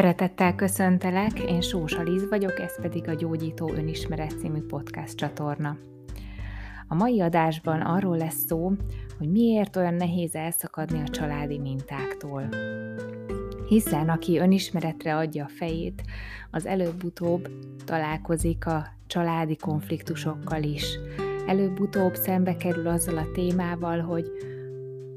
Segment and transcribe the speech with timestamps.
[0.00, 5.76] Szeretettel köszöntelek, én Sós Aliz vagyok, ez pedig a Gyógyító Önismeret című podcast csatorna.
[6.88, 8.72] A mai adásban arról lesz szó,
[9.18, 12.48] hogy miért olyan nehéz elszakadni a családi mintáktól.
[13.68, 16.02] Hiszen aki önismeretre adja a fejét,
[16.50, 17.48] az előbb-utóbb
[17.84, 20.98] találkozik a családi konfliktusokkal is.
[21.46, 24.30] Előbb-utóbb szembe kerül azzal a témával, hogy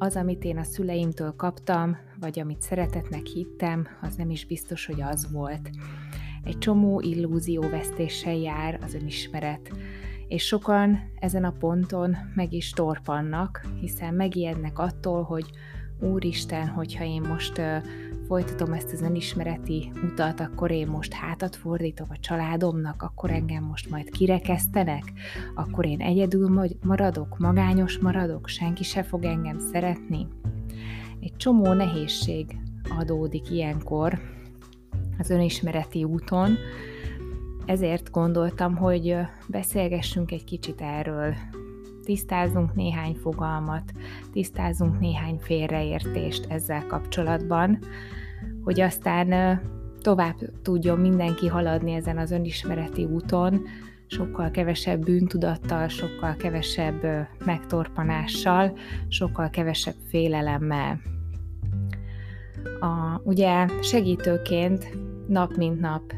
[0.03, 5.01] az, amit én a szüleimtől kaptam, vagy amit szeretetnek hittem, az nem is biztos, hogy
[5.01, 5.69] az volt.
[6.43, 9.71] Egy csomó illúzióvesztéssel jár az önismeret,
[10.27, 15.49] és sokan ezen a ponton meg is torpannak, hiszen megijednek attól, hogy
[16.11, 17.61] Úristen, hogyha én most
[18.27, 23.89] folytatom ezt az önismereti utat, akkor én most hátat fordítok a családomnak, akkor engem most
[23.89, 25.03] majd kirekesztenek,
[25.55, 30.27] akkor én egyedül maradok, magányos maradok, senki se fog engem szeretni.
[31.19, 32.57] Egy csomó nehézség
[32.99, 34.19] adódik ilyenkor
[35.17, 36.57] az önismereti úton,
[37.65, 39.15] ezért gondoltam, hogy
[39.47, 41.35] beszélgessünk egy kicsit erről,
[42.03, 43.91] tisztázunk néhány fogalmat,
[44.31, 47.79] tisztázunk néhány félreértést ezzel kapcsolatban,
[48.63, 49.59] hogy aztán
[50.01, 53.61] tovább tudjon mindenki haladni ezen az önismereti úton,
[54.07, 60.99] sokkal kevesebb bűntudattal, sokkal kevesebb megtorpanással, sokkal kevesebb félelemmel.
[62.79, 66.13] A, ugye segítőként nap mint nap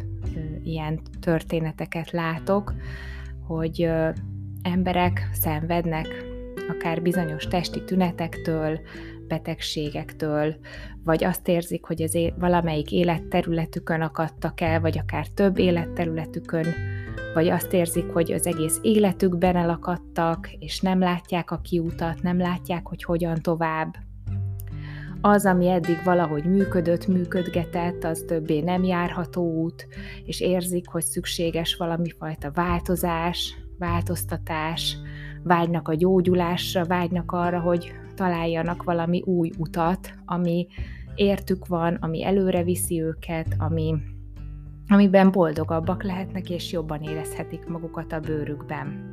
[0.64, 2.74] ilyen történeteket látok,
[3.48, 3.90] hogy
[4.66, 6.26] emberek szenvednek
[6.70, 8.80] akár bizonyos testi tünetektől,
[9.28, 10.56] betegségektől,
[11.04, 16.66] vagy azt érzik, hogy az é- valamelyik életterületükön akadtak el, vagy akár több életterületükön,
[17.34, 22.88] vagy azt érzik, hogy az egész életükben elakadtak, és nem látják a kiutat, nem látják,
[22.88, 23.96] hogy hogyan tovább.
[25.22, 29.88] Az, ami eddig valahogy működött, működgetett, az többé nem járható út,
[30.26, 34.98] és érzik, hogy szükséges valami fajta változás, változtatás,
[35.44, 40.68] vágynak a gyógyulásra, vágynak arra, hogy találjanak valami új utat, ami
[41.16, 43.96] értük van, ami előre viszi őket, ami,
[44.88, 49.10] amiben boldogabbak lehetnek és jobban érezhetik magukat a bőrükben.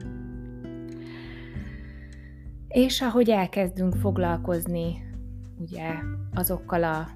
[2.68, 5.10] És ahogy elkezdünk foglalkozni
[5.58, 5.94] ugye
[6.34, 7.08] azokkal a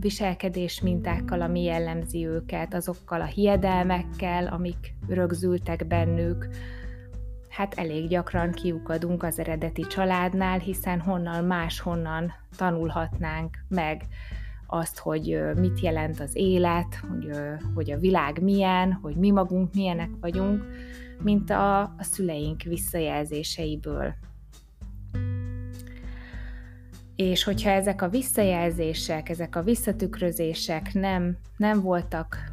[0.00, 6.48] viselkedés mintákkal, ami jellemzi őket, azokkal a hiedelmekkel, amik rögzültek bennük,
[7.52, 14.06] hát elég gyakran kiukadunk az eredeti családnál, hiszen honnan máshonnan tanulhatnánk meg
[14.66, 17.30] azt, hogy mit jelent az élet, hogy,
[17.74, 20.64] hogy a világ milyen, hogy mi magunk milyenek vagyunk,
[21.22, 24.14] mint a, a szüleink visszajelzéseiből.
[27.16, 32.52] És hogyha ezek a visszajelzések, ezek a visszatükrözések nem, nem voltak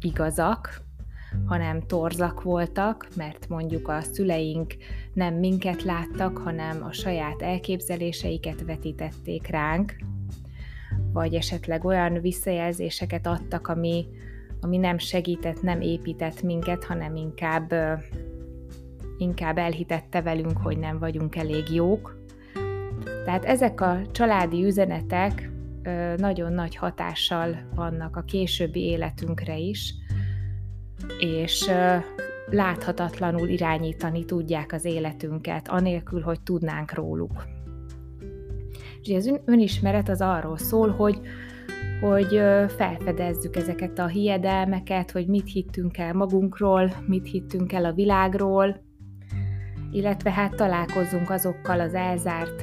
[0.00, 0.88] igazak,
[1.46, 4.74] hanem torzak voltak, mert mondjuk a szüleink
[5.12, 9.96] nem minket láttak, hanem a saját elképzeléseiket vetítették ránk,
[11.12, 14.06] vagy esetleg olyan visszajelzéseket adtak, ami,
[14.60, 17.74] ami nem segített, nem épített minket, hanem inkább,
[19.18, 22.18] inkább elhitette velünk, hogy nem vagyunk elég jók.
[23.24, 25.50] Tehát ezek a családi üzenetek
[26.16, 29.94] nagyon nagy hatással vannak a későbbi életünkre is,
[31.18, 31.70] és
[32.50, 37.44] láthatatlanul irányítani tudják az életünket, anélkül, hogy tudnánk róluk.
[39.02, 41.20] És az önismeret az arról szól, hogy,
[42.00, 42.40] hogy
[42.76, 48.82] felfedezzük ezeket a hiedelmeket, hogy mit hittünk el magunkról, mit hittünk el a világról,
[49.92, 52.62] illetve hát találkozzunk azokkal az elzárt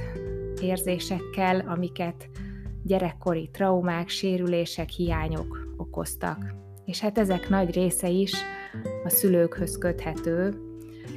[0.61, 2.29] érzésekkel, amiket
[2.83, 8.33] gyerekkori traumák, sérülések, hiányok okoztak és hát ezek nagy része is
[9.03, 10.53] a szülőkhöz köthető,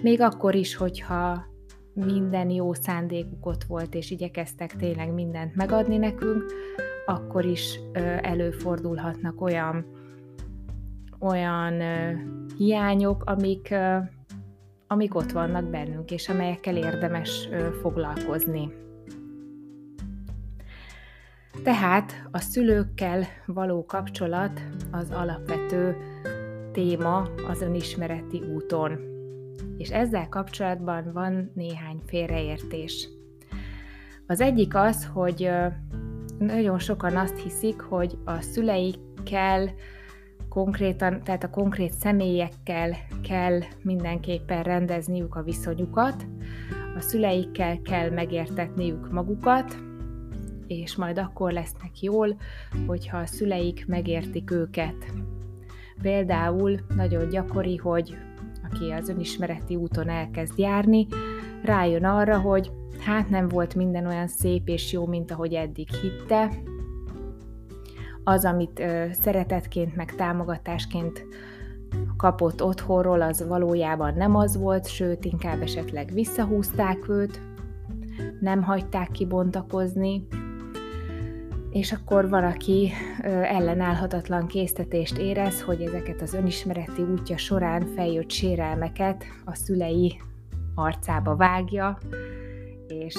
[0.03, 1.45] még akkor is, hogyha
[1.93, 6.45] minden jó szándékuk ott volt, és igyekeztek tényleg mindent megadni nekünk,
[7.07, 7.81] akkor is
[8.23, 9.87] előfordulhatnak olyan,
[11.19, 11.83] olyan
[12.57, 13.75] hiányok, amik,
[14.87, 17.49] amik ott vannak bennünk, és amelyekkel érdemes
[17.81, 18.73] foglalkozni.
[21.63, 24.61] Tehát a szülőkkel való kapcsolat
[24.91, 25.97] az alapvető
[26.73, 28.99] téma az önismereti úton.
[29.77, 33.09] És ezzel kapcsolatban van néhány félreértés.
[34.27, 35.51] Az egyik az, hogy
[36.39, 39.75] nagyon sokan azt hiszik, hogy a szüleikkel
[40.49, 46.27] konkrétan, tehát a konkrét személyekkel kell mindenképpen rendezniük a viszonyukat,
[46.97, 49.89] a szüleikkel kell megértetniük magukat,
[50.71, 52.37] és majd akkor lesznek jól,
[52.87, 55.13] hogyha a szüleik megértik őket.
[56.03, 58.17] Például nagyon gyakori, hogy
[58.71, 61.07] aki az önismereti úton elkezd járni,
[61.63, 66.51] rájön arra, hogy hát nem volt minden olyan szép és jó, mint ahogy eddig hitte.
[68.25, 71.27] Az, amit ö, szeretetként, meg támogatásként
[72.17, 77.41] kapott otthonról, az valójában nem az volt, sőt, inkább esetleg visszahúzták őt,
[78.41, 80.27] nem hagyták kibontakozni,
[81.71, 82.91] és akkor valaki
[83.23, 90.21] ellenállhatatlan késztetést érez, hogy ezeket az önismereti útja során feljött sérelmeket a szülei
[90.75, 91.99] arcába vágja,
[92.89, 93.17] és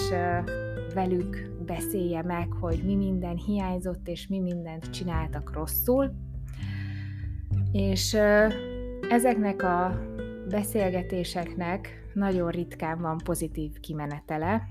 [0.94, 6.12] velük beszélje meg, hogy mi minden hiányzott, és mi mindent csináltak rosszul.
[7.72, 8.18] És
[9.10, 10.00] ezeknek a
[10.50, 14.68] beszélgetéseknek nagyon ritkán van pozitív kimenetele,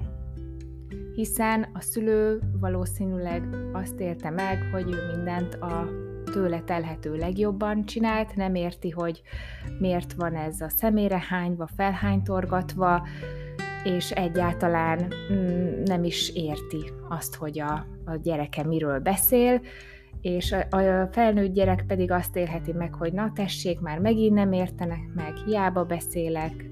[1.20, 5.88] hiszen a szülő valószínűleg azt érte meg, hogy ő mindent a
[6.32, 9.22] tőle telhető legjobban csinált, nem érti, hogy
[9.78, 13.06] miért van ez a szemére hányva, felhánytorgatva,
[13.84, 19.60] és egyáltalán mm, nem is érti azt, hogy a, a gyereke miről beszél,
[20.20, 25.10] és a, felnőtt gyerek pedig azt élheti meg, hogy na tessék, már megint nem értenek
[25.14, 26.66] meg, hiába beszélek,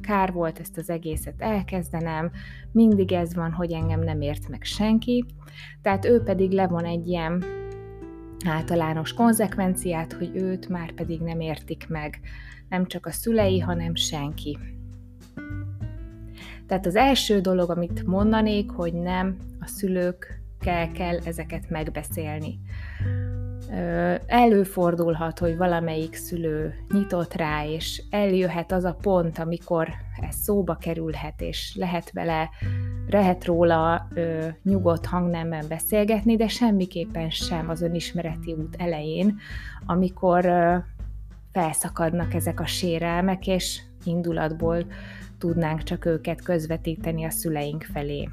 [0.00, 2.30] kár volt ezt az egészet elkezdenem,
[2.72, 5.24] mindig ez van, hogy engem nem ért meg senki,
[5.82, 7.44] tehát ő pedig levon egy ilyen
[8.46, 12.20] általános konzekvenciát, hogy őt már pedig nem értik meg,
[12.68, 14.58] nem csak a szülei, hanem senki.
[16.66, 22.58] Tehát az első dolog, amit mondanék, hogy nem a szülők kell, kell ezeket megbeszélni.
[24.26, 29.88] Előfordulhat, hogy valamelyik szülő nyitott rá, és eljöhet az a pont, amikor
[30.28, 32.50] ez szóba kerülhet, és lehet vele,
[33.10, 39.38] lehet róla ö, nyugodt hangnemben beszélgetni, de semmiképpen sem az önismereti út elején,
[39.86, 40.76] amikor ö,
[41.52, 44.84] felszakadnak ezek a sérelmek, és indulatból
[45.38, 48.28] tudnánk csak őket közvetíteni a szüleink felé.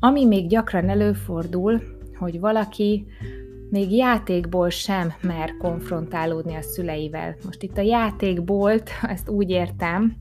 [0.00, 3.06] Ami még gyakran előfordul, hogy valaki
[3.70, 7.36] még játékból sem mer konfrontálódni a szüleivel.
[7.44, 10.16] Most itt a játékbolt, ezt úgy értem,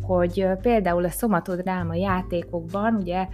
[0.00, 3.28] hogy például a szomatodráma játékokban ugye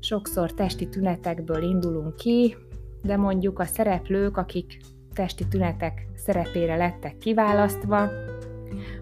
[0.00, 2.56] sokszor testi tünetekből indulunk ki,
[3.02, 4.80] de mondjuk a szereplők, akik
[5.14, 8.08] testi tünetek szerepére lettek kiválasztva,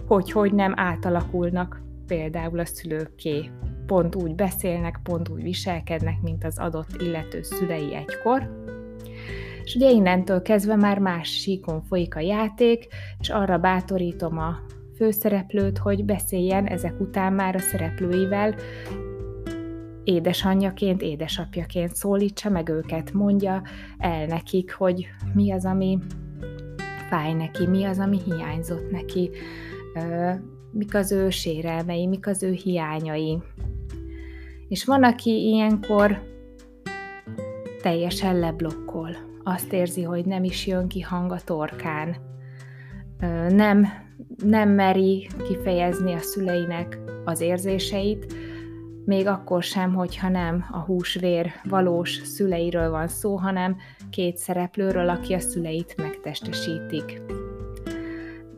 [0.07, 3.51] hogy hogy nem átalakulnak például a szülőké
[3.91, 8.67] pont úgy beszélnek, pont úgy viselkednek, mint az adott illető szülei egykor.
[9.65, 12.87] És ugye innentől kezdve már más síkon folyik a játék,
[13.19, 14.57] és arra bátorítom a
[14.97, 18.55] főszereplőt, hogy beszéljen ezek után már a szereplőivel,
[20.05, 23.63] édesanyjaként, édesapjaként szólítsa meg őket, mondja
[23.99, 25.99] el nekik, hogy mi az, ami
[27.09, 29.31] fáj neki, mi az, ami hiányzott neki,
[30.71, 33.43] mik az ő sérelmei, mik az ő hiányai,
[34.71, 36.23] és van, aki ilyenkor
[37.83, 39.17] teljesen leblokkol.
[39.45, 42.17] Azt érzi, hogy nem is jön ki hang a torkán.
[43.49, 43.87] Nem,
[44.45, 48.35] nem meri kifejezni a szüleinek az érzéseit,
[49.05, 53.77] még akkor sem, hogyha nem a húsvér valós szüleiről van szó, hanem
[54.11, 57.23] két szereplőről, aki a szüleit megtestesítik.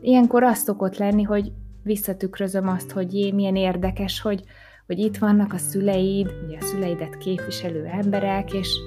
[0.01, 1.51] Ilyenkor azt szokott lenni, hogy
[1.83, 4.43] visszatükrözöm azt, hogy jé, milyen érdekes, hogy
[4.87, 8.79] hogy itt vannak a szüleid, ugye a szüleidet képviselő emberek, és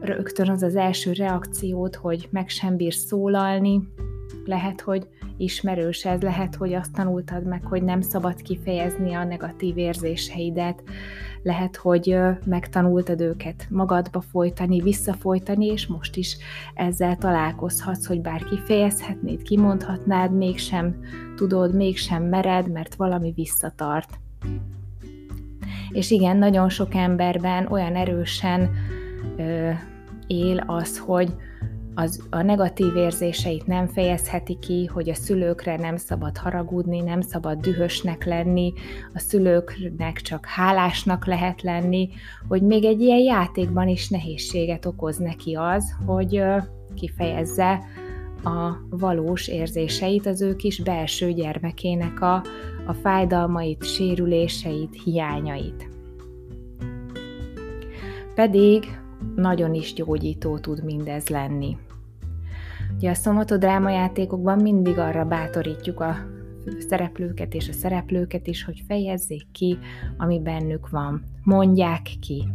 [0.00, 3.80] rögtön az az első reakciót, hogy meg sem bír szólalni,
[4.44, 9.78] lehet, hogy ismerős ez, lehet, hogy azt tanultad meg, hogy nem szabad kifejezni a negatív
[9.78, 10.82] érzéseidet,
[11.42, 12.16] lehet, hogy
[12.46, 16.36] megtanultad őket magadba folytani, visszafolytani, és most is
[16.74, 20.96] ezzel találkozhatsz, hogy bár kifejezhetnéd, kimondhatnád, mégsem
[21.36, 24.18] tudod, mégsem mered, mert valami visszatart.
[25.92, 28.70] És igen, nagyon sok emberben olyan erősen
[29.36, 29.70] ö,
[30.26, 31.34] él az, hogy
[31.94, 37.58] az, a negatív érzéseit nem fejezheti ki, hogy a szülőkre nem szabad haragudni, nem szabad
[37.58, 38.72] dühösnek lenni,
[39.14, 42.08] a szülőknek csak hálásnak lehet lenni,
[42.48, 46.56] hogy még egy ilyen játékban is nehézséget okoz neki az, hogy ö,
[46.94, 47.80] kifejezze
[48.44, 52.42] a valós érzéseit, az ő kis belső gyermekének a,
[52.86, 55.88] a fájdalmait, sérüléseit, hiányait.
[58.34, 58.98] Pedig
[59.34, 61.76] nagyon is gyógyító tud mindez lenni.
[62.96, 66.16] Ugye a szomatodráma játékokban mindig arra bátorítjuk a
[66.88, 69.78] szereplőket és a szereplőket is, hogy fejezzék ki,
[70.16, 71.22] ami bennük van.
[71.42, 72.48] Mondják ki,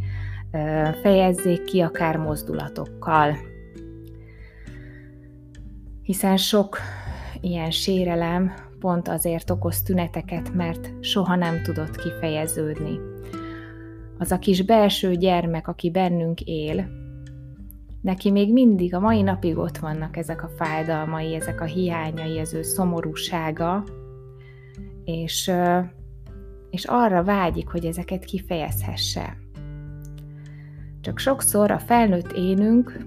[1.02, 3.36] fejezzék ki akár mozdulatokkal.
[6.02, 6.78] Hiszen sok
[7.40, 8.52] ilyen sérelem
[8.86, 13.00] pont azért okoz tüneteket, mert soha nem tudott kifejeződni.
[14.18, 16.88] Az a kis belső gyermek, aki bennünk él,
[18.00, 22.54] neki még mindig a mai napig ott vannak ezek a fájdalmai, ezek a hiányai, az
[22.54, 23.84] ő szomorúsága,
[25.04, 25.52] és,
[26.70, 29.36] és arra vágyik, hogy ezeket kifejezhesse.
[31.00, 33.06] Csak sokszor a felnőtt énünk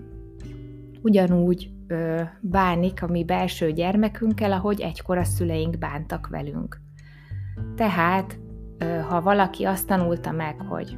[1.02, 6.82] ugyanúgy ö, bánik a mi belső gyermekünkkel, ahogy egykor a szüleink bántak velünk.
[7.76, 8.40] Tehát,
[9.08, 10.98] ha valaki azt tanulta meg, hogy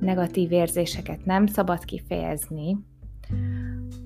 [0.00, 2.76] negatív érzéseket nem szabad kifejezni,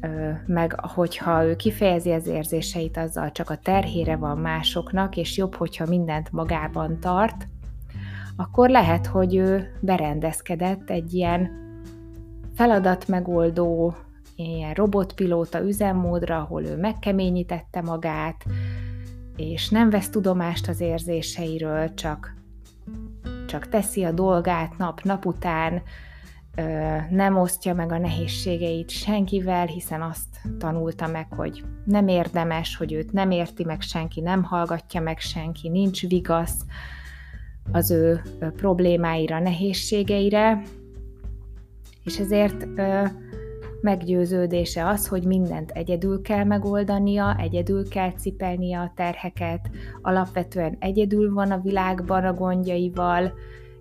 [0.01, 5.55] ö, meg hogyha ő kifejezi az érzéseit, azzal csak a terhére van másoknak, és jobb,
[5.55, 7.49] hogyha mindent magában tart,
[8.37, 11.51] akkor lehet, hogy ő berendezkedett egy ilyen
[12.55, 13.95] feladatmegoldó,
[14.37, 18.45] ilyen robotpilóta üzemmódra, ahol ő megkeményítette magát,
[19.37, 22.35] és nem vesz tudomást az érzéseiről, csak,
[23.47, 25.83] csak teszi a dolgát nap-nap után,
[27.11, 33.13] nem osztja meg a nehézségeit senkivel, hiszen azt tanulta meg, hogy nem érdemes, hogy őt
[33.13, 36.65] nem érti meg senki, nem hallgatja meg senki, nincs vigasz
[37.73, 38.23] az ő
[38.57, 40.63] problémáira, nehézségeire,
[42.05, 42.67] és ezért
[43.85, 49.71] meggyőződése az, hogy mindent egyedül kell megoldania, egyedül kell cipelnie a terheket,
[50.03, 53.33] alapvetően egyedül van a világban a gondjaival,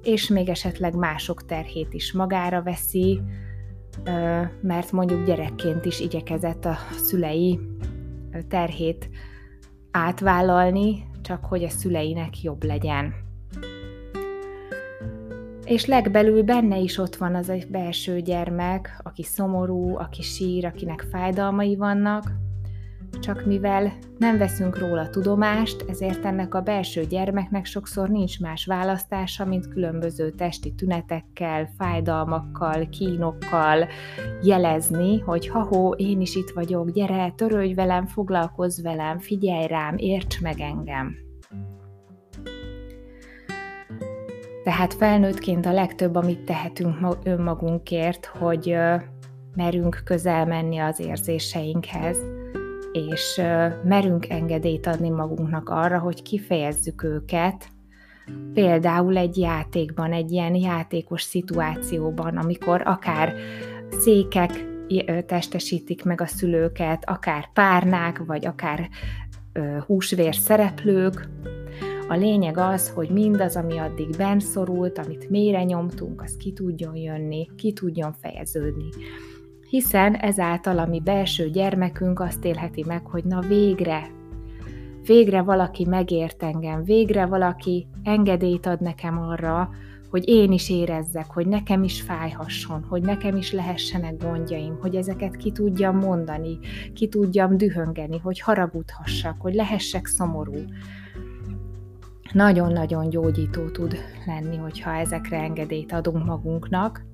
[0.03, 3.21] és még esetleg mások terhét is magára veszi,
[4.61, 7.59] mert mondjuk gyerekként is igyekezett a szülei
[8.47, 9.09] terhét
[9.91, 13.22] átvállalni, csak hogy a szüleinek jobb legyen
[15.65, 21.05] és legbelül benne is ott van az egy belső gyermek, aki szomorú, aki sír, akinek
[21.11, 22.31] fájdalmai vannak,
[23.19, 29.45] csak mivel nem veszünk róla tudomást, ezért ennek a belső gyermeknek sokszor nincs más választása,
[29.45, 33.87] mint különböző testi tünetekkel, fájdalmakkal, kínokkal
[34.41, 40.41] jelezni, hogy ha-hó, én is itt vagyok, gyere, törődj velem, foglalkozz velem, figyelj rám, érts
[40.41, 41.15] meg engem.
[44.63, 48.75] Tehát felnőttként a legtöbb, amit tehetünk önmagunkért, hogy
[49.55, 52.17] merünk közel menni az érzéseinkhez,
[52.91, 53.41] és
[53.83, 57.67] merünk engedélyt adni magunknak arra, hogy kifejezzük őket,
[58.53, 63.33] például egy játékban, egy ilyen játékos szituációban, amikor akár
[63.89, 64.65] székek
[65.25, 68.89] testesítik meg a szülőket, akár párnák, vagy akár
[69.85, 71.29] húsvér szereplők,
[72.13, 77.49] a lényeg az, hogy mindaz, ami addig benszorult, amit mélyre nyomtunk, az ki tudjon jönni,
[77.55, 78.89] ki tudjon fejeződni.
[79.69, 84.11] Hiszen ezáltal a mi belső gyermekünk azt élheti meg, hogy na végre,
[85.05, 89.69] végre valaki megért engem, végre valaki engedélyt ad nekem arra,
[90.09, 95.35] hogy én is érezzek, hogy nekem is fájhasson, hogy nekem is lehessenek gondjaim, hogy ezeket
[95.35, 96.59] ki tudjam mondani,
[96.93, 100.65] ki tudjam dühöngeni, hogy haragudhassak, hogy lehessek szomorú
[102.33, 107.05] nagyon-nagyon gyógyító tud lenni, hogyha ezekre engedélyt adunk magunknak,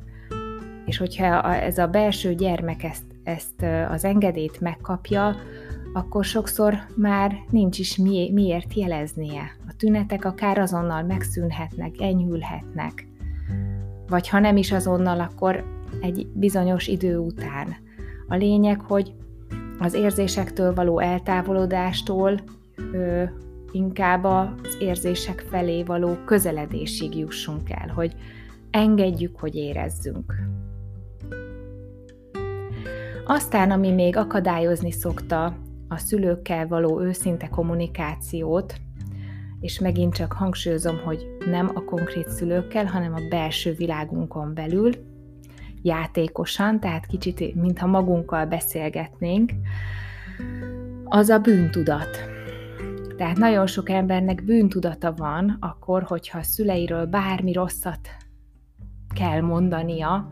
[0.86, 5.36] és hogyha ez a belső gyermek ezt, ezt az engedélyt megkapja,
[5.94, 9.42] akkor sokszor már nincs is mi, miért jeleznie.
[9.68, 13.08] A tünetek akár azonnal megszűnhetnek, enyhülhetnek.
[14.08, 15.64] Vagy ha nem is azonnal, akkor
[16.02, 17.76] egy bizonyos idő után.
[18.28, 19.14] A lényeg, hogy
[19.80, 22.40] az érzésektől való eltávolodástól
[23.72, 28.16] inkább az érzések felé való közeledésig jussunk el, hogy
[28.72, 30.34] engedjük, hogy érezzünk.
[33.26, 35.58] Aztán, ami még akadályozni szokta
[35.88, 38.76] a szülőkkel való őszinte kommunikációt,
[39.60, 44.92] és megint csak hangsúlyozom, hogy nem a konkrét szülőkkel, hanem a belső világunkon belül,
[45.82, 49.52] játékosan, tehát kicsit, mintha magunkkal beszélgetnénk,
[51.06, 52.38] az a bűntudat.
[53.20, 58.00] Tehát nagyon sok embernek bűntudata van akkor, hogyha a szüleiről bármi rosszat
[59.16, 60.28] kell mondania,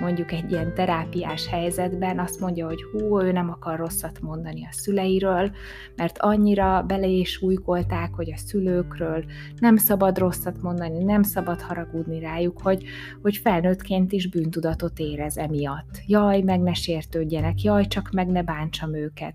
[0.00, 4.72] mondjuk egy ilyen terápiás helyzetben azt mondja, hogy hú, ő nem akar rosszat mondani a
[4.72, 5.50] szüleiről,
[5.96, 9.24] mert annyira bele is újkolták, hogy a szülőkről
[9.56, 12.84] nem szabad rosszat mondani, nem szabad haragudni rájuk, hogy,
[13.22, 16.02] hogy felnőttként is bűntudatot érez emiatt.
[16.06, 19.34] Jaj, meg ne sértődjenek, jaj, csak meg ne bántsam őket.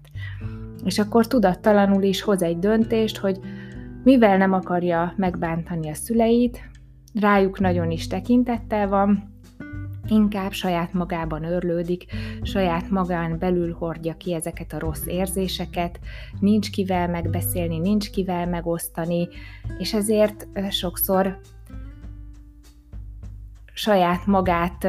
[0.86, 3.39] És akkor tudattalanul is hoz egy döntést, hogy
[4.03, 6.70] Mivel nem akarja megbántani a szüleit,
[7.13, 9.33] rájuk nagyon is tekintettel van,
[10.07, 12.05] inkább saját magában örlődik,
[12.41, 16.00] saját magán belül hordja ki ezeket a rossz érzéseket,
[16.39, 19.27] nincs kivel megbeszélni, nincs kivel megosztani,
[19.77, 21.39] és ezért sokszor
[23.74, 24.88] saját magát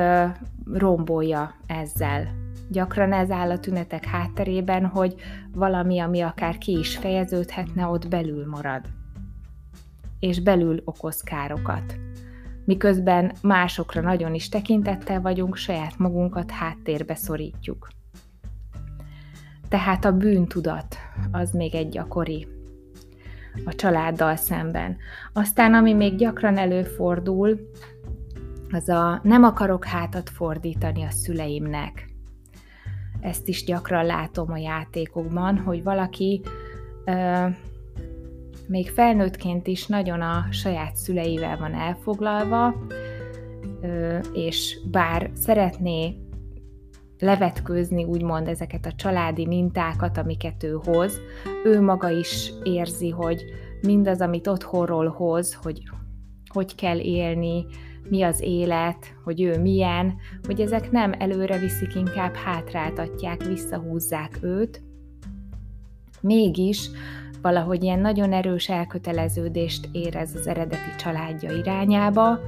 [0.72, 2.28] rombolja ezzel.
[2.68, 5.14] Gyakran ez áll a tünetek hátterében, hogy
[5.52, 8.84] valami, ami akár ki is fejeződhetne, ott belül marad.
[10.18, 11.98] És belül okoz károkat
[12.64, 17.88] miközben másokra nagyon is tekintettel vagyunk, saját magunkat háttérbe szorítjuk.
[19.68, 20.96] Tehát a bűntudat
[21.32, 22.46] az még egy gyakori
[23.64, 24.96] a családdal szemben.
[25.32, 27.58] Aztán, ami még gyakran előfordul,
[28.70, 32.08] az a nem akarok hátat fordítani a szüleimnek.
[33.20, 36.40] Ezt is gyakran látom a játékokban, hogy valaki
[37.04, 37.46] ö,
[38.66, 42.74] még felnőttként is nagyon a saját szüleivel van elfoglalva,
[44.32, 46.16] és bár szeretné
[47.18, 51.20] levetkőzni úgymond ezeket a családi mintákat, amiket ő hoz,
[51.64, 53.44] ő maga is érzi, hogy
[53.82, 55.82] mindaz, amit otthonról hoz, hogy
[56.52, 57.66] hogy kell élni,
[58.08, 64.82] mi az élet, hogy ő milyen, hogy ezek nem előre viszik, inkább hátráltatják, visszahúzzák őt.
[66.20, 66.90] Mégis
[67.44, 72.38] valahogy ilyen nagyon erős elköteleződést érez az eredeti családja irányába,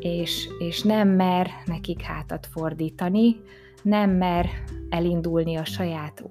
[0.00, 3.36] és, és nem mer nekik hátat fordítani,
[3.82, 4.46] nem mer
[4.88, 6.24] elindulni a saját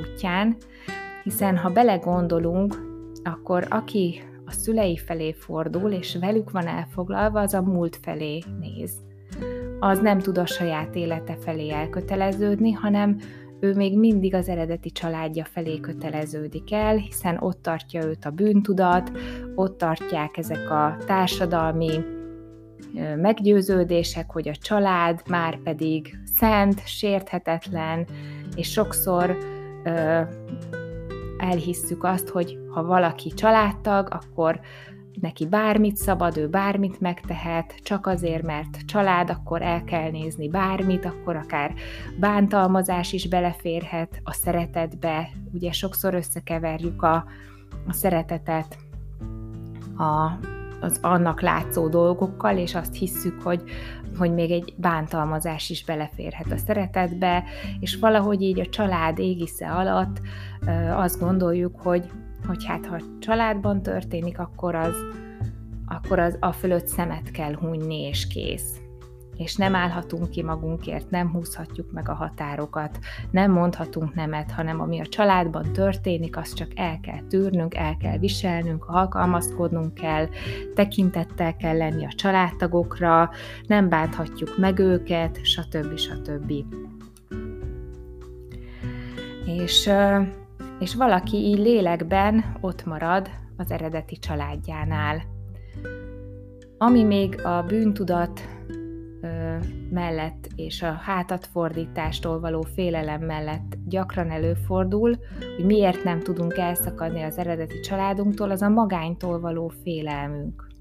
[0.00, 0.56] útján,
[1.22, 2.74] hiszen ha belegondolunk,
[3.22, 8.92] akkor aki a szülei felé fordul, és velük van elfoglalva, az a múlt felé néz.
[9.80, 13.18] Az nem tud a saját élete felé elköteleződni, hanem
[13.62, 19.12] ő még mindig az eredeti családja felé köteleződik el, hiszen ott tartja őt a bűntudat,
[19.54, 22.04] ott tartják ezek a társadalmi
[23.16, 28.06] meggyőződések, hogy a család már pedig szent, sérthetetlen,
[28.56, 29.36] és sokszor
[29.84, 30.20] ö,
[31.38, 34.60] elhisszük azt, hogy ha valaki családtag, akkor
[35.20, 41.04] neki bármit szabad, ő bármit megtehet, csak azért, mert család, akkor el kell nézni bármit,
[41.04, 41.74] akkor akár
[42.20, 45.28] bántalmazás is beleférhet a szeretetbe.
[45.52, 47.24] Ugye sokszor összekeverjük a,
[47.86, 48.78] a szeretetet
[49.96, 50.30] a,
[50.80, 53.62] az annak látszó dolgokkal, és azt hisszük, hogy,
[54.18, 57.44] hogy még egy bántalmazás is beleférhet a szeretetbe,
[57.80, 60.20] és valahogy így a család égisze alatt
[60.94, 62.10] azt gondoljuk, hogy
[62.46, 64.94] hogy hát ha családban történik, akkor az,
[65.86, 68.76] akkor az a fölött szemet kell hunyni, és kész.
[69.36, 72.98] És nem állhatunk ki magunkért, nem húzhatjuk meg a határokat,
[73.30, 78.18] nem mondhatunk nemet, hanem ami a családban történik, azt csak el kell tűrnünk, el kell
[78.18, 80.28] viselnünk, alkalmazkodnunk kell,
[80.74, 83.30] tekintettel kell lenni a családtagokra,
[83.66, 85.96] nem bánthatjuk meg őket, stb.
[85.96, 86.52] stb.
[89.46, 89.90] És
[90.82, 95.22] és valaki így lélekben ott marad az eredeti családjánál.
[96.78, 98.40] Ami még a bűntudat
[99.90, 105.16] mellett és a hátatfordítástól való félelem mellett gyakran előfordul,
[105.56, 110.71] hogy miért nem tudunk elszakadni az eredeti családunktól, az a magánytól való félelmünk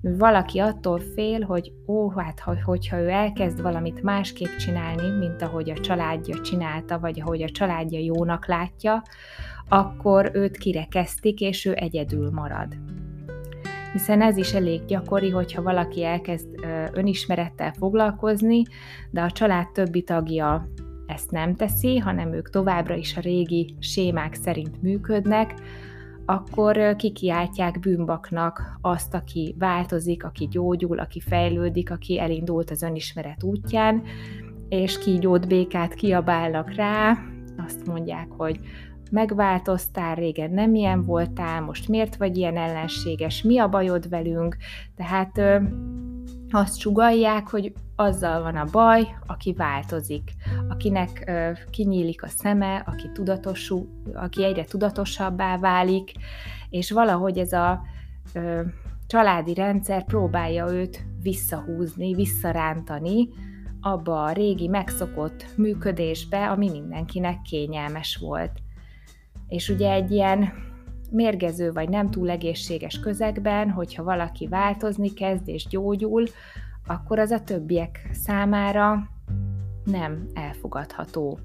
[0.00, 5.80] valaki attól fél, hogy ó, hát hogyha ő elkezd valamit másképp csinálni, mint ahogy a
[5.80, 9.02] családja csinálta, vagy ahogy a családja jónak látja,
[9.68, 12.76] akkor őt kirekeztik, és ő egyedül marad.
[13.92, 16.48] Hiszen ez is elég gyakori, hogyha valaki elkezd
[16.92, 18.62] önismerettel foglalkozni,
[19.10, 20.68] de a család többi tagja
[21.06, 25.54] ezt nem teszi, hanem ők továbbra is a régi sémák szerint működnek,
[26.26, 34.02] akkor kikiáltják bűnbaknak azt, aki változik, aki gyógyul, aki fejlődik, aki elindult az önismeret útján,
[34.68, 37.18] és kígyót békát kiabálnak rá,
[37.66, 38.60] azt mondják, hogy
[39.10, 44.56] megváltoztál, régen nem ilyen voltál, most miért vagy ilyen ellenséges, mi a bajod velünk,
[44.96, 45.40] tehát
[46.50, 50.32] azt sugalják, hogy azzal van a baj, aki változik,
[50.68, 56.12] akinek ö, kinyílik a szeme, aki, tudatosú, aki egyre tudatosabbá válik,
[56.70, 57.82] és valahogy ez a
[58.32, 58.60] ö,
[59.06, 63.28] családi rendszer próbálja őt visszahúzni, visszarántani
[63.80, 68.52] abba a régi megszokott működésbe, ami mindenkinek kényelmes volt.
[69.48, 70.52] És ugye egy ilyen
[71.10, 76.24] mérgező vagy nem túl egészséges közegben, hogyha valaki változni kezd és gyógyul,
[76.86, 79.10] akkor az a többiek számára
[79.84, 81.38] nem elfogadható.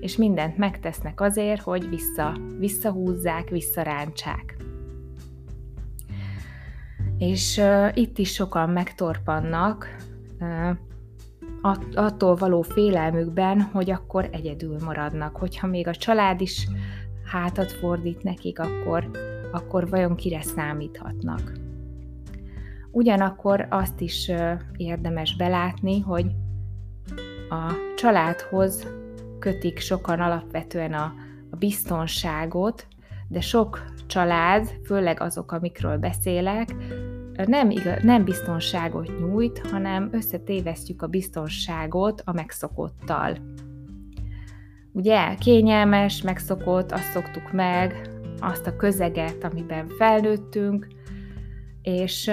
[0.00, 4.56] És mindent megtesznek azért, hogy vissza, visszahúzzák, visszarántsák.
[7.18, 9.96] És uh, itt is sokan megtorpannak,
[10.40, 10.76] uh,
[11.94, 15.36] attól való félelmükben, hogy akkor egyedül maradnak.
[15.36, 16.68] Hogyha még a család is
[17.28, 19.10] hátat fordít nekik, akkor,
[19.52, 21.52] akkor vajon kire számíthatnak.
[22.90, 24.30] Ugyanakkor azt is
[24.76, 26.26] érdemes belátni, hogy
[27.50, 28.86] a családhoz
[29.38, 31.12] kötik sokan alapvetően a,
[31.50, 32.86] a biztonságot,
[33.28, 36.74] de sok család, főleg azok, amikről beszélek,
[37.46, 43.36] nem, igaz, nem biztonságot nyújt, hanem összetévesztjük a biztonságot a megszokottal.
[44.98, 50.86] Ugye kényelmes, megszokott, azt szoktuk meg, azt a közeget, amiben felnőttünk,
[51.82, 52.30] és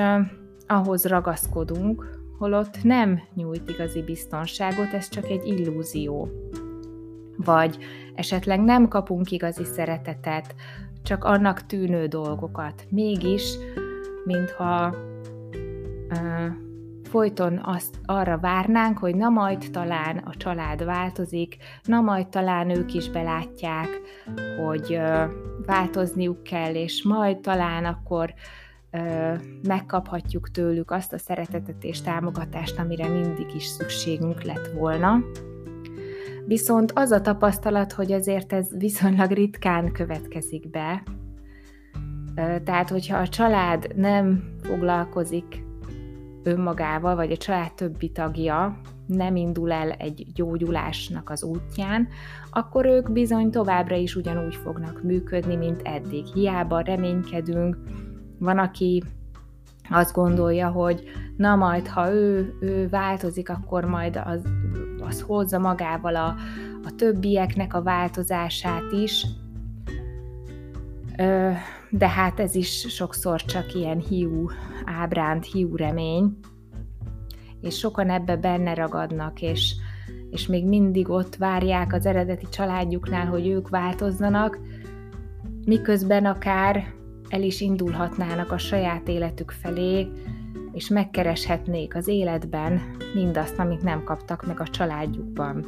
[0.68, 6.30] ahhoz ragaszkodunk, holott nem nyújt igazi biztonságot, ez csak egy illúzió.
[7.38, 7.78] Vagy
[8.16, 10.56] esetleg nem kapunk igazi szeretetet,
[11.04, 12.86] csak annak tűnő dolgokat.
[12.90, 13.58] Mégis
[14.24, 14.96] mintha
[16.10, 16.65] uh,
[17.16, 22.94] folyton azt arra várnánk, hogy na majd talán a család változik, na majd talán ők
[22.94, 23.88] is belátják,
[24.66, 25.00] hogy
[25.66, 28.34] változniuk kell, és majd talán akkor
[29.68, 35.20] megkaphatjuk tőlük azt a szeretetet és támogatást, amire mindig is szükségünk lett volna.
[36.46, 41.04] Viszont az a tapasztalat, hogy azért ez viszonylag ritkán következik be,
[42.64, 45.65] tehát, hogyha a család nem foglalkozik
[46.46, 52.08] önmagával, vagy a család többi tagja nem indul el egy gyógyulásnak az útján,
[52.52, 56.26] akkor ők bizony továbbra is ugyanúgy fognak működni, mint eddig.
[56.26, 57.78] Hiába reménykedünk,
[58.40, 59.04] van, aki
[59.90, 61.04] azt gondolja, hogy
[61.38, 64.46] na majd, ha ő, ő változik, akkor majd az,
[65.00, 66.36] az hozza magával a,
[66.84, 69.26] a többieknek a változását is.
[71.90, 74.50] De hát ez is sokszor csak ilyen hiú
[74.86, 76.38] ábránt, hiú remény,
[77.62, 79.76] és sokan ebbe benne ragadnak, és,
[80.30, 84.60] és még mindig ott várják az eredeti családjuknál, hogy ők változzanak,
[85.66, 86.94] miközben akár
[87.30, 90.08] el is indulhatnának a saját életük felé,
[90.72, 92.82] és megkereshetnék az életben
[93.14, 95.66] mindazt, amit nem kaptak meg a családjukban.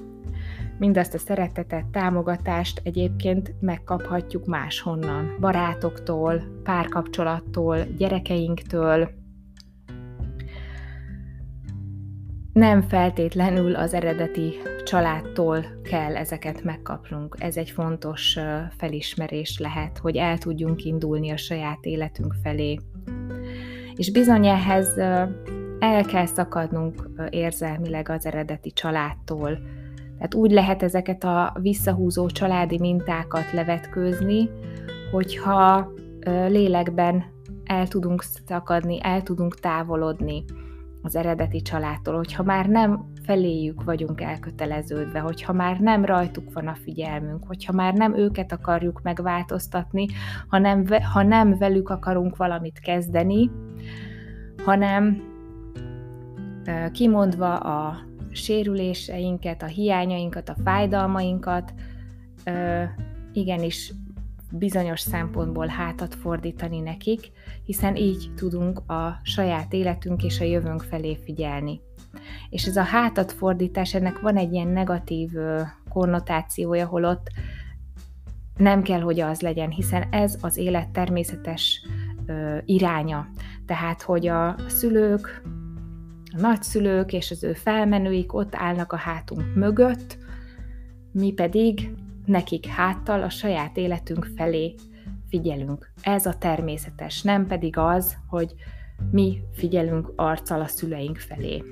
[0.80, 9.10] Mindazt a szeretetet, támogatást egyébként megkaphatjuk máshonnan, barátoktól, párkapcsolattól, gyerekeinktől.
[12.54, 17.36] Nem feltétlenül az eredeti családtól kell ezeket megkapnunk.
[17.40, 18.38] Ez egy fontos
[18.78, 22.80] felismerés lehet, hogy el tudjunk indulni a saját életünk felé.
[23.96, 24.98] És bizony ehhez
[25.80, 29.60] el kell szakadnunk érzelmileg az eredeti családtól,
[30.18, 34.50] tehát úgy lehet ezeket a visszahúzó családi mintákat levetkőzni,
[35.12, 35.92] hogyha
[36.48, 37.24] lélekben
[37.64, 40.44] el tudunk szakadni, el tudunk távolodni
[41.02, 46.76] az eredeti családtól, hogyha már nem feléjük vagyunk elköteleződve, hogyha már nem rajtuk van a
[46.84, 50.06] figyelmünk, hogyha már nem őket akarjuk megváltoztatni,
[50.48, 53.52] hanem, ha nem velük akarunk valamit kezdeni,
[54.66, 55.22] hanem
[56.92, 57.98] kimondva a
[58.38, 61.74] sérüléseinket, a hiányainkat, a fájdalmainkat
[62.44, 62.84] ö,
[63.34, 63.94] igenis
[64.52, 67.32] bizonyos szempontból hátat fordítani nekik,
[67.66, 71.82] hiszen így tudunk a saját életünk és a jövőnk felé figyelni.
[72.50, 75.30] És ez a hátat fordítás, ennek van egy ilyen negatív
[75.90, 77.28] konnotációja, holott
[78.58, 81.82] nem kell, hogy az legyen, hiszen ez az élet természetes
[82.66, 83.28] iránya.
[83.66, 85.42] Tehát, hogy a szülők
[86.38, 90.18] a nagyszülők és az ő felmenőik ott állnak a hátunk mögött,
[91.12, 91.92] mi pedig
[92.26, 94.76] nekik háttal a saját életünk felé
[95.30, 95.92] figyelünk.
[96.02, 98.54] Ez a természetes, nem pedig az, hogy
[99.12, 101.64] mi figyelünk arccal a szüleink felé.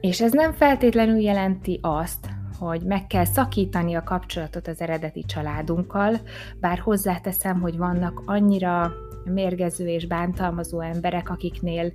[0.00, 2.28] És ez nem feltétlenül jelenti azt,
[2.66, 6.20] hogy meg kell szakítani a kapcsolatot az eredeti családunkkal,
[6.60, 8.92] bár hozzáteszem, hogy vannak annyira
[9.24, 11.92] mérgező és bántalmazó emberek, akiknél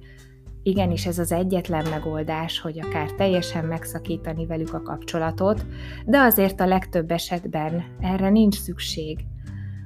[0.63, 5.65] igenis ez az egyetlen megoldás, hogy akár teljesen megszakítani velük a kapcsolatot,
[6.05, 9.25] de azért a legtöbb esetben erre nincs szükség.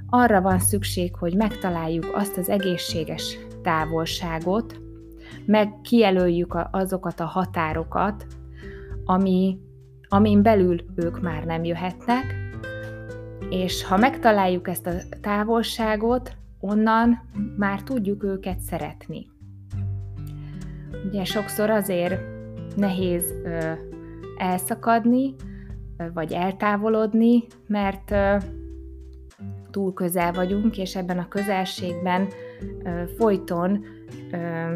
[0.10, 4.82] Arra van szükség, hogy megtaláljuk azt az egészséges távolságot,
[5.46, 8.26] meg kijelöljük azokat a határokat,
[9.06, 9.58] ami,
[10.14, 12.36] amin belül ők már nem jöhetnek,
[13.50, 17.20] és ha megtaláljuk ezt a távolságot, onnan
[17.58, 19.28] már tudjuk őket szeretni.
[21.06, 22.22] Ugye sokszor azért
[22.76, 23.72] nehéz ö,
[24.38, 25.36] elszakadni,
[26.14, 28.36] vagy eltávolodni, mert ö,
[29.70, 32.28] túl közel vagyunk, és ebben a közelségben
[32.84, 33.84] ö, folyton
[34.32, 34.74] ö,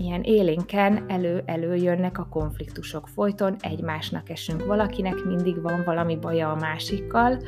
[0.00, 3.08] ilyen élénken elő-elő jönnek a konfliktusok.
[3.08, 4.66] Folyton egymásnak esünk.
[4.66, 7.42] Valakinek mindig van valami baja a másikkal,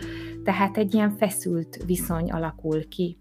[0.45, 3.19] tehát egy ilyen feszült viszony alakul ki.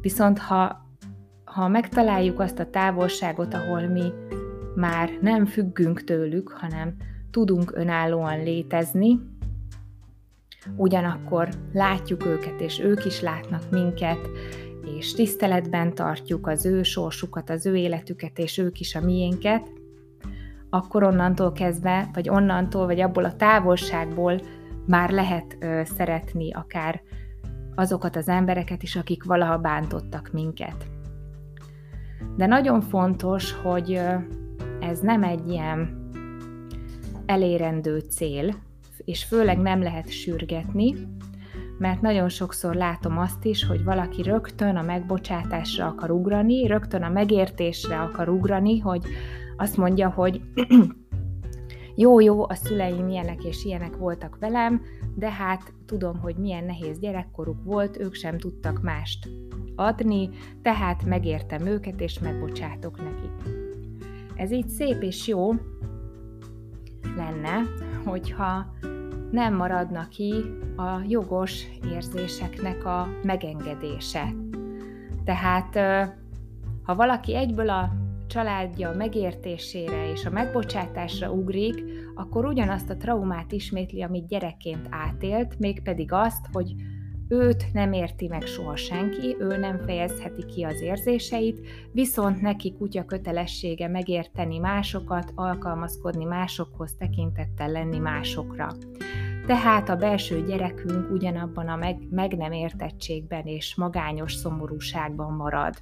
[0.00, 0.86] Viszont ha,
[1.44, 4.12] ha megtaláljuk azt a távolságot, ahol mi
[4.74, 6.96] már nem függünk tőlük, hanem
[7.30, 9.20] tudunk önállóan létezni,
[10.76, 14.28] ugyanakkor látjuk őket, és ők is látnak minket,
[14.96, 19.70] és tiszteletben tartjuk az ő sorsukat, az ő életüket, és ők is a miénket,
[20.70, 24.40] akkor onnantól kezdve, vagy onnantól, vagy abból a távolságból
[24.86, 27.02] már lehet ö, szeretni akár
[27.74, 30.86] azokat az embereket is, akik valaha bántottak minket.
[32.36, 34.00] De nagyon fontos, hogy
[34.80, 36.10] ez nem egy ilyen
[37.26, 38.54] elérendő cél,
[39.04, 40.94] és főleg nem lehet sürgetni,
[41.82, 47.08] mert nagyon sokszor látom azt is, hogy valaki rögtön a megbocsátásra akar ugrani, rögtön a
[47.08, 49.04] megértésre akar ugrani, hogy
[49.56, 50.40] azt mondja, hogy
[52.02, 54.82] jó, jó, a szüleim ilyenek és ilyenek voltak velem,
[55.14, 59.28] de hát tudom, hogy milyen nehéz gyerekkoruk volt, ők sem tudtak mást
[59.76, 60.28] adni,
[60.62, 63.56] tehát megértem őket, és megbocsátok nekik.
[64.36, 65.52] Ez így szép és jó
[67.16, 67.62] lenne,
[68.04, 68.66] hogyha
[69.32, 70.34] nem maradna ki
[70.76, 74.34] a jogos érzéseknek a megengedése.
[75.24, 75.74] Tehát,
[76.82, 77.92] ha valaki egyből a
[78.26, 86.12] családja megértésére és a megbocsátásra ugrik, akkor ugyanazt a traumát ismétli, amit gyerekként átélt, mégpedig
[86.12, 86.74] azt, hogy
[87.28, 93.04] őt nem érti meg soha senki, ő nem fejezheti ki az érzéseit, viszont neki kutya
[93.04, 98.68] kötelessége megérteni másokat, alkalmazkodni másokhoz, tekintettel lenni másokra.
[99.46, 105.74] Tehát a belső gyerekünk ugyanabban a meg, meg nem értettségben és magányos szomorúságban marad.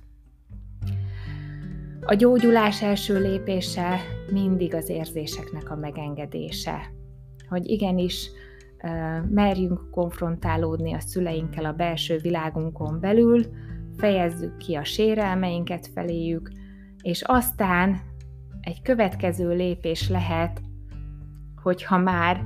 [2.01, 3.99] A gyógyulás első lépése
[4.33, 6.92] mindig az érzéseknek a megengedése.
[7.49, 8.31] Hogy igenis
[9.29, 13.42] merjünk konfrontálódni a szüleinkkel a belső világunkon belül,
[13.96, 16.51] fejezzük ki a sérelmeinket feléjük,
[17.03, 18.01] és aztán
[18.61, 20.61] egy következő lépés lehet,
[21.62, 22.44] hogyha már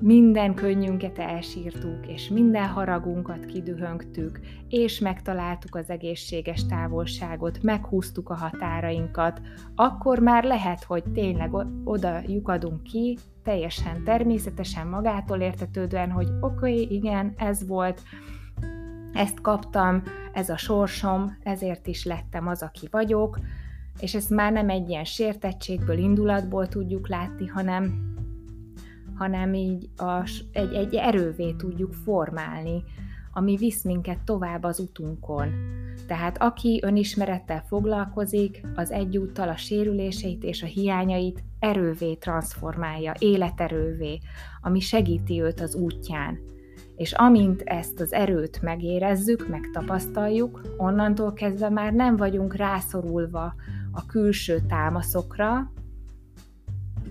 [0.00, 9.40] minden könnyünket elsírtuk, és minden haragunkat kidühöngtük, és megtaláltuk az egészséges távolságot, meghúztuk a határainkat,
[9.74, 11.50] akkor már lehet, hogy tényleg
[11.84, 18.02] oda lyukadunk ki, teljesen természetesen magától értetődően, hogy oké, okay, igen, ez volt,
[19.12, 23.38] ezt kaptam, ez a sorsom, ezért is lettem az, aki vagyok,
[24.00, 28.14] és ezt már nem egy ilyen sértettségből, indulatból tudjuk látni, hanem
[29.18, 32.84] hanem így a, egy, egy erővé tudjuk formálni,
[33.32, 35.48] ami visz minket tovább az utunkon.
[36.06, 44.18] Tehát aki önismerettel foglalkozik, az egyúttal a sérüléseit és a hiányait erővé transformálja, életerővé,
[44.62, 46.38] ami segíti őt az útján.
[46.96, 53.54] És amint ezt az erőt megérezzük, megtapasztaljuk, onnantól kezdve már nem vagyunk rászorulva
[53.92, 55.72] a külső támaszokra,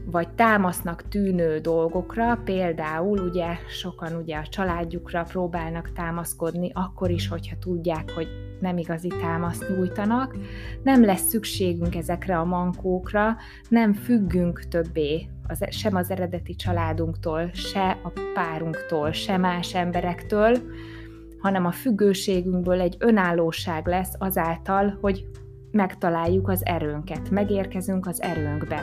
[0.05, 7.55] vagy támasznak tűnő dolgokra, például ugye sokan ugye a családjukra próbálnak támaszkodni, akkor is, hogyha
[7.59, 8.27] tudják, hogy
[8.59, 10.35] nem igazi támaszt nyújtanak,
[10.83, 13.35] nem lesz szükségünk ezekre a mankókra,
[13.69, 20.57] nem függünk többé az, sem az eredeti családunktól, se a párunktól, se más emberektől,
[21.39, 25.25] hanem a függőségünkből egy önállóság lesz azáltal, hogy
[25.75, 28.81] megtaláljuk az erőnket, megérkezünk az erőnkbe,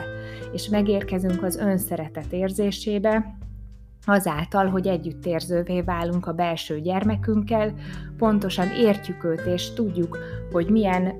[0.51, 3.37] és megérkezünk az önszeretet érzésébe,
[4.05, 7.73] azáltal, hogy együttérzővé válunk a belső gyermekünkkel,
[8.17, 10.17] pontosan értjük őt, és tudjuk,
[10.51, 11.13] hogy milyen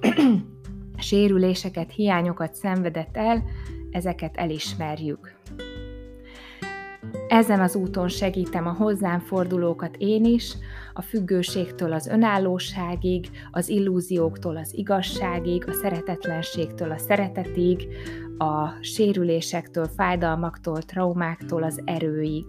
[0.98, 3.42] sérüléseket, hiányokat szenvedett el,
[3.90, 5.35] ezeket elismerjük.
[7.28, 10.56] Ezen az úton segítem a hozzám fordulókat én is,
[10.92, 17.86] a függőségtől az önállóságig, az illúzióktól az igazságig, a szeretetlenségtől a szeretetig,
[18.38, 22.44] a sérülésektől, fájdalmaktól, traumáktól az erőig.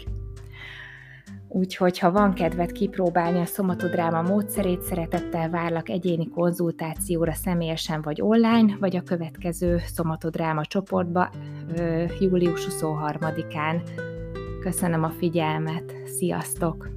[1.47, 8.77] Úgyhogy, ha van kedved kipróbálni a szomatodráma módszerét, szeretettel várlak egyéni konzultációra személyesen vagy online,
[8.79, 11.29] vagy a következő szomatodráma csoportba
[12.19, 13.81] július 23-án.
[14.59, 16.96] Köszönöm a figyelmet, sziasztok!